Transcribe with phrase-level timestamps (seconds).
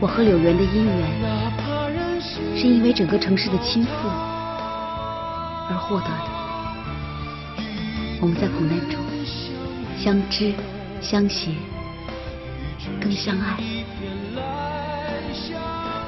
[0.00, 1.02] 我和柳园的姻缘，
[2.56, 3.88] 是因为整个城市的倾覆
[5.68, 6.28] 而获得的。
[8.20, 8.98] 我们在苦难中
[9.98, 10.54] 相知、
[11.00, 11.52] 相携、
[13.00, 13.56] 更相爱。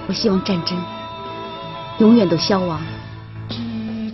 [0.07, 0.77] 我希望战争
[1.99, 2.81] 永远都消亡，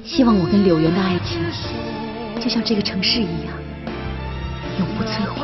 [0.04, 1.38] 希望我跟柳园的爱情，
[2.40, 3.55] 就像这个城市一样，
[4.78, 5.40] 永不摧毁。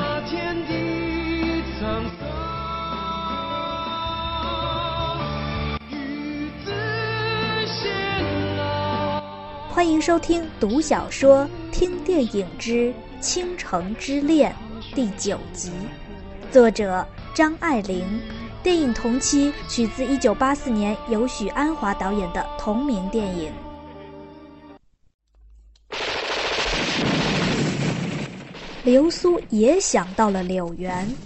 [9.70, 14.54] 欢迎收听《读小说、听电影之倾城之恋》
[14.94, 15.72] 第九集，
[16.50, 18.20] 作者张爱玲。
[18.62, 23.50] 电影同期取自1984年由许鞍华导演的同名电影。
[28.82, 31.16] 流苏也想到了柳园，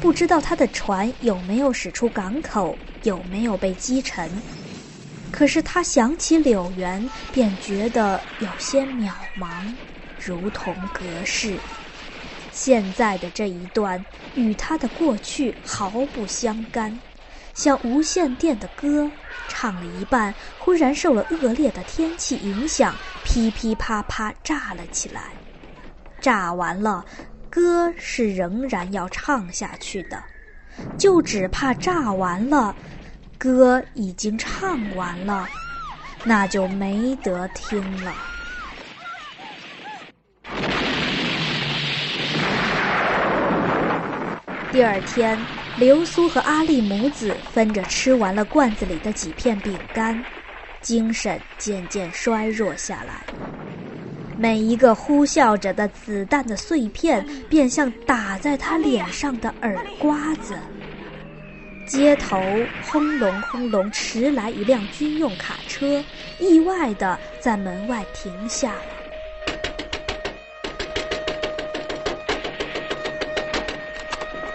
[0.00, 4.42] 不知道他的船有没有驶出港口，有没有被击沉。
[5.30, 9.76] 可是他想起柳园，便觉得有些渺茫，
[10.18, 11.58] 如同隔世。
[12.50, 14.02] 现在的这一段
[14.34, 16.98] 与他的过去毫不相干，
[17.54, 19.10] 像无线电的歌，
[19.48, 25.45] 唱了一半，忽然受了恶劣的天气影响，噼噼啪啪炸了起来。
[26.26, 27.04] 炸完了，
[27.48, 30.20] 歌是仍然要唱下去的，
[30.98, 32.74] 就只怕炸完了。
[33.38, 35.46] 歌已经唱完了，
[36.24, 38.12] 那就没得听了。
[44.72, 45.38] 第二天，
[45.78, 50.20] 流苏和阿丽母子分着吃完了罐子里的几片饼干，
[50.80, 53.35] 精神渐渐衰弱下来。
[54.38, 60.58] 每一个呼啸着的子弹的碎片，便像打在他脸上的耳刮子。
[61.86, 62.38] 街头
[62.82, 66.04] 轰隆轰隆驰来一辆军用卡车，
[66.38, 68.80] 意外的在门外停下了。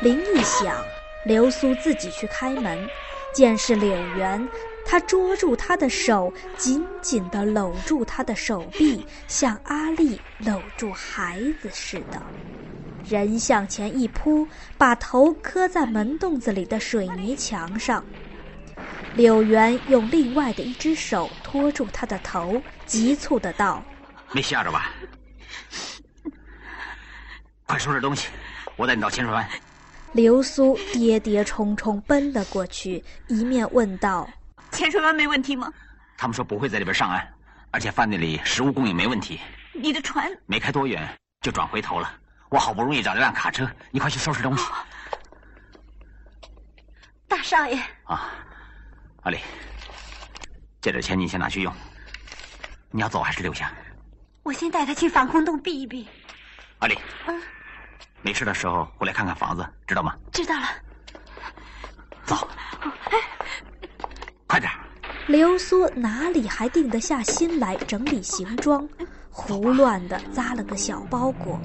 [0.01, 0.75] 铃一响，
[1.25, 2.87] 流苏自己去开门，
[3.33, 4.47] 见是柳园，
[4.91, 12.21] 他捉住他的手，紧紧地搂住他的手臂，像阿丽搂住孩子似的。
[13.07, 14.45] 人向前一扑，
[14.77, 18.03] 把头磕在门洞子里的水泥墙上。
[19.15, 23.81] 柳园用另外的一只手托住他的头，急促的道
[24.35, 24.91] ：“没吓着吧？
[27.65, 28.27] 快收拾东西，
[28.75, 29.47] 我带你到浅水湾。”
[30.11, 34.29] 流苏跌跌冲冲奔了过去，一面问道
[34.71, 35.71] ：“浅水湾没问题吗？”
[36.17, 37.27] 他们说不会在里边上岸，
[37.71, 39.39] 而且饭店里食物供应没问题。
[39.73, 41.07] 你的船没开多远
[41.41, 42.11] 就转回头了。
[42.49, 44.67] 我好不容易找了辆卡车，你快去收拾东西。
[47.27, 47.81] 大少爷。
[48.03, 48.29] 啊，
[49.23, 49.39] 阿丽，
[50.81, 51.73] 这点钱你先拿去用。
[52.91, 53.71] 你要走还是留下？
[54.43, 56.07] 我先带他去防空洞避一避。
[56.79, 56.99] 阿丽。
[57.27, 57.41] 嗯。
[58.21, 60.13] 没事的时候回来看看房子，知道吗？
[60.31, 60.67] 知道了。
[62.25, 62.49] 走。
[62.79, 63.21] 快点。
[65.31, 68.85] 流苏哪里还定得下心来整理行装，
[69.29, 71.57] 胡乱的扎了个小包裹。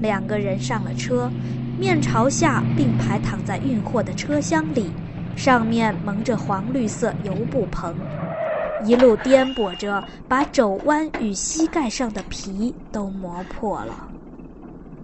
[0.00, 1.30] 两个人上了车，
[1.78, 4.90] 面朝下并排躺在运货的车厢里，
[5.36, 7.94] 上面蒙着黄绿色油布棚，
[8.86, 14.08] 一路颠簸着，把肘弯与膝盖上的皮都磨破了。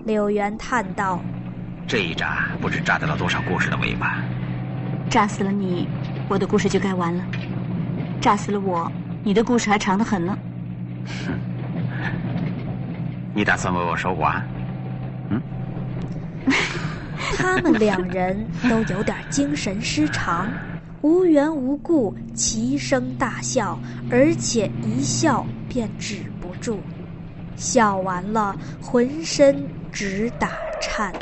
[0.06, 1.20] 柳原叹道
[1.86, 4.24] ：“这一扎不知炸掉了多少故事的尾巴。
[5.10, 5.86] 扎死了你，
[6.26, 7.22] 我的故事就该完了；
[8.20, 8.90] 炸死了我，
[9.22, 10.36] 你的故事还长得很呢。
[11.26, 11.32] 哼，
[13.34, 14.40] 你打算为我守寡？”
[15.30, 15.40] 嗯，
[17.36, 20.48] 他们两人都有点精神失常，
[21.02, 23.78] 无缘无故齐声大笑，
[24.10, 26.78] 而且一笑便止不住，
[27.56, 30.48] 笑完了浑身直打
[30.80, 31.12] 颤。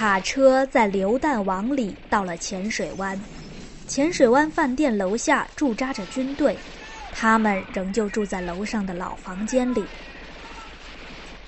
[0.00, 3.20] 卡车在榴弹网里到了浅水湾。
[3.86, 6.56] 浅水湾饭店楼下驻扎着军队，
[7.12, 9.84] 他们仍旧住在楼上的老房间里。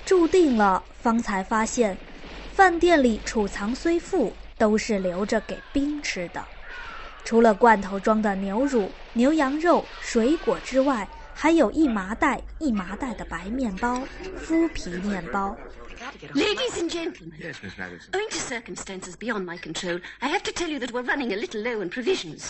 [0.05, 1.97] 住定了，方才发现，
[2.53, 6.45] 饭店里储藏虽富，都是留着给兵吃的。
[7.25, 13.99] 除了罐头装的牛乳、牛羊肉、水果之外，还有一麻袋一麻袋的白面包、
[14.47, 15.57] 麸皮面包。
[16.33, 18.09] Ladies and gentlemen, yes, Miss Madison.
[18.13, 21.37] Owing to circumstances beyond my control, I have to tell you that we're running a
[21.37, 22.49] little low on provisions.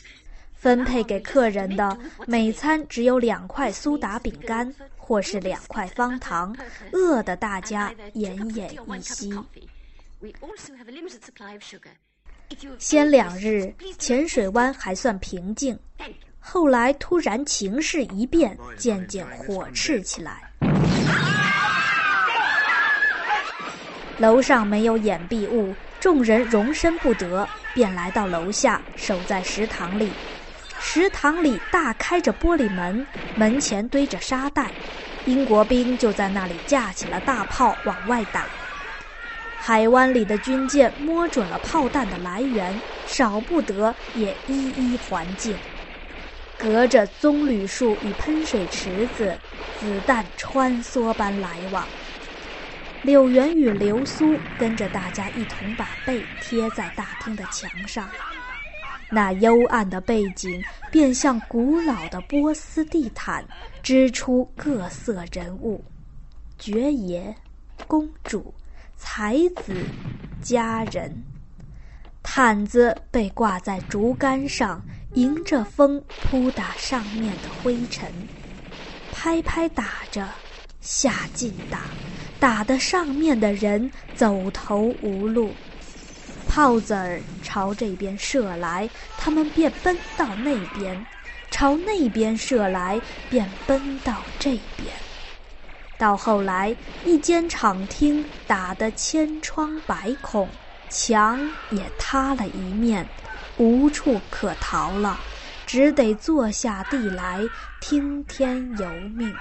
[0.55, 6.55] 分配给客人的每餐只有两块苏打饼干，或是两块方糖，
[6.93, 9.33] 饿得大家奄奄一息。
[12.79, 15.77] 先两日，浅水湾还算平静，
[16.39, 20.49] 后来突然情势一变，渐渐火炽起来。
[24.23, 30.09] 楼上没有掩蔽物，众人容身不得，便来到楼下，守在食堂里。
[30.79, 33.05] 食堂里大开着玻璃门，
[33.35, 34.71] 门前堆着沙袋，
[35.25, 38.45] 英国兵就在那里架起了大炮往外打。
[39.59, 45.53] 海湾里的军舰摸准了炮弹的来源，少不得也一一还敬。
[46.57, 49.37] 隔着棕榈树与喷水池子，
[49.77, 51.85] 子弹穿梭般来往。
[53.03, 58.09] 柳原与流苏跟着大家一同把背贴在大厅的墙上，
[59.11, 63.43] 那幽暗的背景便像古老的波斯地毯，
[63.81, 65.83] 织出各色人物：
[66.57, 67.35] 爵爷、
[67.87, 68.53] 公主、
[68.95, 69.75] 才子、
[70.41, 71.13] 佳人。
[72.23, 74.81] 毯子被挂在竹竿上，
[75.15, 78.09] 迎着风扑打上面的灰尘，
[79.11, 80.25] 拍拍打着，
[80.79, 81.81] 下劲打。
[82.43, 85.55] 打得上面的人走投无路，
[86.45, 90.93] 炮子儿朝这边射来，他们便奔到那边；
[91.49, 92.99] 朝那边射来，
[93.29, 94.93] 便奔到这边。
[95.97, 96.75] 到后来，
[97.05, 100.45] 一间厂厅打得千疮百孔，
[100.89, 101.39] 墙
[101.69, 103.07] 也塌了一面，
[103.57, 105.17] 无处可逃了，
[105.65, 107.39] 只得坐下地来
[107.79, 109.33] 听天由命。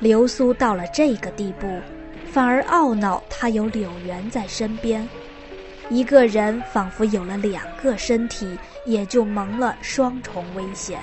[0.00, 1.80] 流苏到了这个地步，
[2.30, 5.08] 反而懊恼他有柳原在身边。
[5.90, 11.00] 一个人仿佛有了两个身体，也就蒙了双重危险。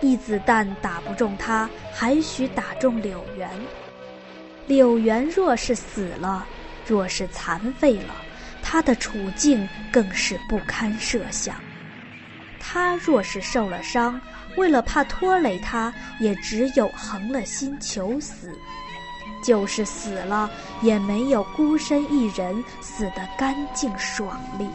[0.00, 3.48] 一子弹打不中他，还许打中柳原。
[4.66, 6.46] 柳原若是死了，
[6.86, 8.14] 若是残废了，
[8.62, 11.56] 他的处境更是不堪设想。
[12.66, 14.18] 他若是受了伤，
[14.56, 18.48] 为了怕拖累他，也只有横了心求死；
[19.44, 20.50] 就是死了，
[20.80, 24.66] 也没有孤身一人死得干净爽利。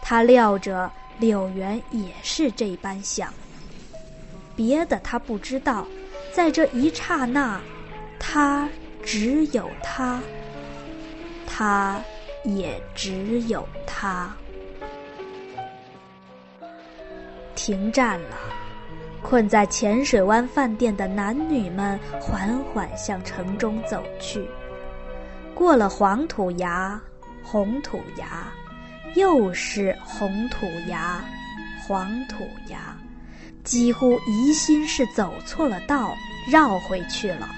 [0.00, 3.34] 他料着柳原也是这般想，
[4.54, 5.86] 别的他不知道，
[6.32, 7.60] 在这一刹那，
[8.18, 8.68] 他
[9.04, 10.20] 只有他，
[11.46, 12.00] 他
[12.44, 14.32] 也只有他。
[17.68, 18.36] 停战了，
[19.20, 24.42] 困在浅水湾饭店的男女们缓缓向城中走去。
[25.54, 26.98] 过了黄土崖、
[27.42, 28.48] 红土崖，
[29.16, 31.22] 又是红土崖、
[31.86, 32.78] 黄土崖，
[33.64, 36.14] 几乎疑心是走错了道，
[36.50, 37.50] 绕回去了。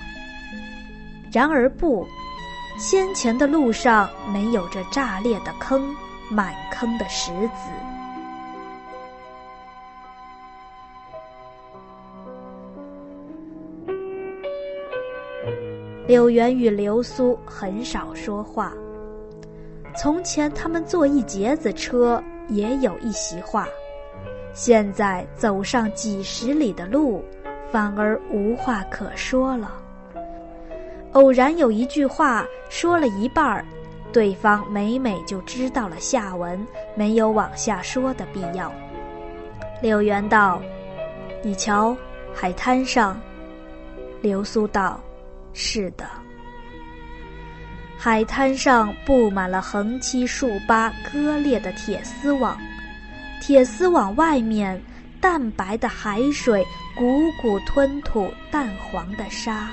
[1.30, 2.04] 然而不，
[2.76, 5.94] 先前的路上没有这炸裂的坑，
[6.28, 7.70] 满坑的石子。
[16.10, 18.72] 柳原与流苏很少说话。
[19.96, 23.64] 从前他们坐一节子车也有一席话，
[24.52, 27.24] 现在走上几十里的路，
[27.70, 29.72] 反而无话可说了。
[31.12, 33.64] 偶然有一句话说了一半儿，
[34.12, 36.58] 对方每每就知道了下文，
[36.96, 38.72] 没有往下说的必要。
[39.80, 40.60] 柳原道
[41.40, 41.96] ：“你瞧，
[42.34, 43.16] 海滩上。”
[44.20, 45.00] 流苏道。
[45.52, 46.08] 是的，
[47.98, 52.56] 海滩上布满了横七竖八、割裂的铁丝网，
[53.40, 54.80] 铁丝网外面，
[55.20, 56.64] 淡白的海水
[56.96, 59.68] 汩汩吞吐淡黄的沙。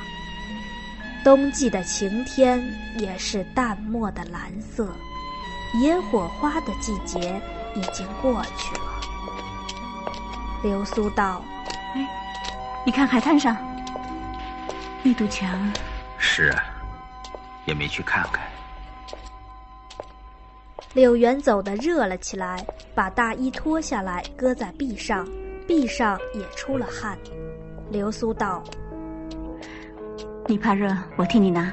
[1.23, 2.63] 冬季的晴天
[2.97, 4.89] 也是淡漠的蓝色，
[5.81, 7.41] 野火花的季节
[7.75, 8.81] 已经过去了。
[10.63, 11.43] 流苏道
[11.95, 12.07] ：“哎，
[12.85, 13.55] 你看海滩上。”
[15.07, 15.71] 那堵墙，
[16.17, 16.65] 是啊，
[17.63, 18.45] 也没去看看。
[20.91, 25.25] 柳原走得热了起来，把大衣脱下来搁在臂上，
[25.65, 27.17] 臂上也出了汗。
[27.89, 28.61] 流苏道
[30.45, 31.71] ：“你怕热，我替你拿。”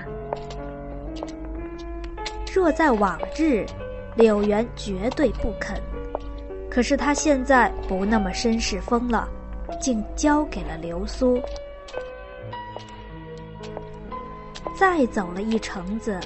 [2.54, 3.66] 若在往日，
[4.14, 5.76] 柳原绝对不肯。
[6.70, 9.28] 可是他现在不那么绅士风了，
[9.80, 11.42] 竟交给了流苏。
[14.76, 16.18] 再走了一程子，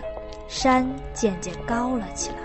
[0.49, 2.37] 山渐渐高了起来，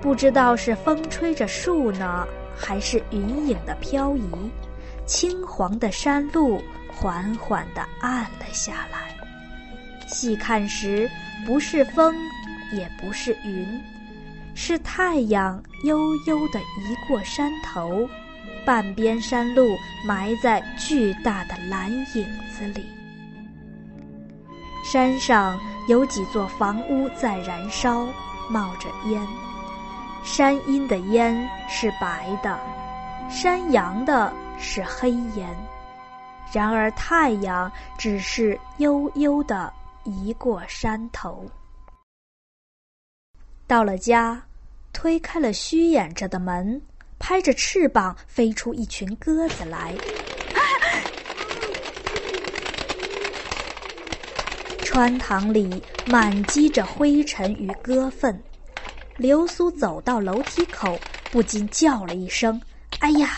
[0.00, 4.30] 不知道是风吹着树呢，还是云影的漂移，
[5.06, 6.62] 青黄的山路
[6.92, 9.14] 缓缓地暗了下来。
[10.06, 11.08] 细看时，
[11.46, 12.14] 不是风，
[12.72, 13.80] 也不是云，
[14.54, 18.08] 是太阳悠悠地移过山头，
[18.64, 22.97] 半边山路埋在巨大的蓝影子里。
[24.90, 28.06] 山上有几座房屋在燃烧，
[28.48, 29.20] 冒着烟。
[30.24, 32.58] 山阴的烟是白的，
[33.28, 35.54] 山阳的是黑烟。
[36.50, 39.70] 然而太阳只是悠悠地
[40.04, 41.44] 移过山头。
[43.66, 44.42] 到了家，
[44.94, 46.80] 推开了虚掩着的门，
[47.18, 49.94] 拍着翅膀飞出一群鸽子来。
[54.98, 58.36] 穿堂里满积着灰尘与鸽粪，
[59.16, 60.98] 流苏走到楼梯口，
[61.30, 62.60] 不禁叫了一声
[62.98, 63.36] ：“哎呀！”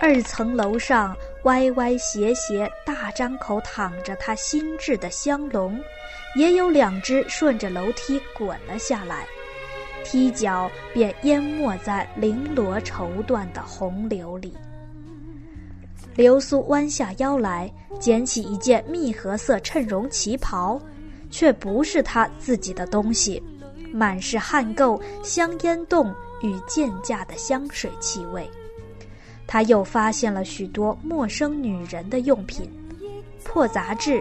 [0.00, 5.78] 二层楼上歪歪斜斜、大张口躺着他新制的香笼，
[6.34, 9.26] 也有两只顺着楼梯滚了下来，
[10.02, 14.56] 踢脚便淹没在绫罗绸缎的洪流里。
[16.18, 20.76] 流苏弯下腰来，捡起一件蜜合色衬绒旗袍，
[21.30, 23.40] 却不是他自己的东西，
[23.92, 28.50] 满是汗垢、香烟洞与贱价的香水气味。
[29.46, 32.68] 他又发现了许多陌生女人的用品，
[33.44, 34.20] 破杂志，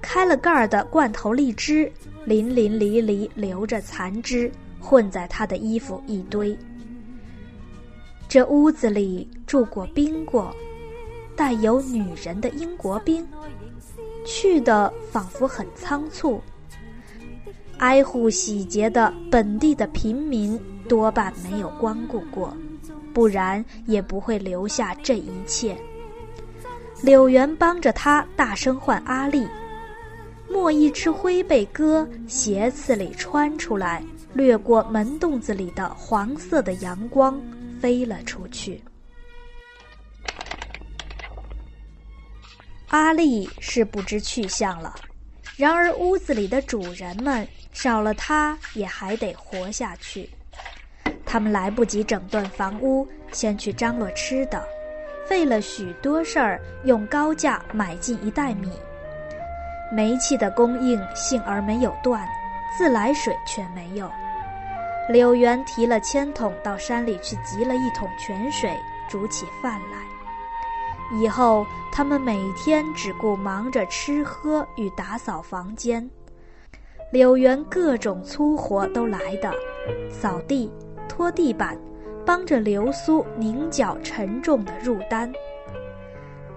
[0.00, 1.90] 开了盖儿的罐头荔枝，
[2.24, 4.48] 淋淋漓漓留着残枝，
[4.78, 6.56] 混在他的衣服一堆。
[8.28, 10.54] 这屋子里住过冰过。
[11.36, 13.26] 带有女人的英国兵，
[14.24, 16.40] 去的仿佛很仓促。
[17.78, 22.56] 挨户洗劫的本地的平民多半没有光顾过，
[23.12, 25.76] 不然也不会留下这一切。
[27.02, 29.46] 柳原帮着他大声唤阿丽，
[30.48, 37.38] 墨一只灰被鸽斜刺里穿出来，掠过门洞子里的黄色的阳光，
[37.80, 38.80] 飞了出去。
[42.94, 44.94] 阿丽是不知去向了，
[45.56, 50.30] 然而屋子里的主人们少了他也还得活下去。
[51.26, 54.64] 他们来不及整顿房屋，先去张罗吃的，
[55.26, 58.70] 费了许多事儿，用高价买进一袋米。
[59.90, 62.24] 煤气的供应幸而没有断，
[62.78, 64.08] 自来水却没有。
[65.08, 68.72] 柳原提了铅桶到山里去集了一桶泉水，
[69.08, 70.13] 煮起饭来。
[71.12, 76.08] 以后，他们每天只顾忙着吃喝与打扫房间。
[77.12, 79.52] 柳园各种粗活都来的，
[80.10, 80.72] 扫地、
[81.08, 81.78] 拖地板，
[82.26, 85.32] 帮着流苏拧搅沉重的入单。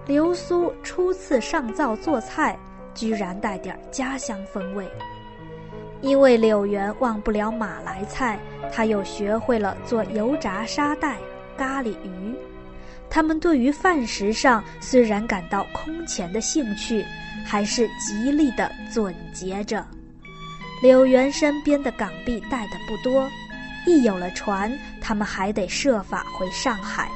[0.06, 2.58] 流苏初次上灶做菜，
[2.94, 4.88] 居然带点家乡风味。
[6.00, 8.40] 因为柳园忘不了马来菜，
[8.72, 11.18] 他又学会了做油炸沙带、
[11.56, 12.34] 咖喱鱼。
[13.10, 17.04] 他们对于饭食上虽然感到空前的兴趣，
[17.44, 19.86] 还是极力的总结着。
[20.82, 23.28] 柳原身边的港币带的不多，
[23.86, 27.10] 一有了船，他们还得设法回上海。